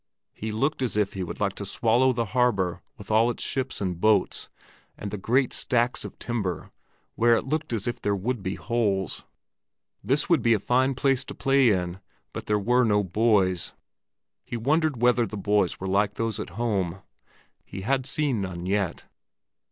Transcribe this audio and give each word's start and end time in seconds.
He 0.33 0.51
looked 0.51 0.81
as 0.81 0.97
if 0.97 1.13
he 1.13 1.23
would 1.23 1.39
like 1.39 1.53
to 1.53 1.63
swallow 1.63 2.11
the 2.11 2.25
harbor 2.33 2.81
with 2.97 3.11
all 3.11 3.29
its 3.29 3.43
ships 3.43 3.79
and 3.79 4.01
boats, 4.01 4.49
and 4.97 5.11
the 5.11 5.17
great 5.19 5.53
stacks 5.53 6.03
of 6.03 6.17
timber, 6.17 6.71
where 7.13 7.35
it 7.37 7.45
looked 7.45 7.71
as 7.71 7.87
if 7.87 8.01
there 8.01 8.15
would 8.15 8.41
be 8.41 8.55
holes. 8.55 9.23
This 10.03 10.27
would 10.27 10.41
be 10.41 10.55
a 10.55 10.59
fine 10.59 10.95
place 10.95 11.23
to 11.25 11.35
play 11.35 11.69
in, 11.69 11.99
but 12.33 12.47
there 12.47 12.57
were 12.57 12.83
no 12.83 13.03
boys! 13.03 13.73
He 14.43 14.57
wondered 14.57 14.99
whether 15.03 15.27
the 15.27 15.37
boys 15.37 15.79
were 15.79 15.85
like 15.85 16.15
those 16.15 16.39
at 16.39 16.49
home; 16.57 17.03
he 17.63 17.81
had 17.81 18.07
seen 18.07 18.41
none 18.41 18.65
yet. 18.65 19.05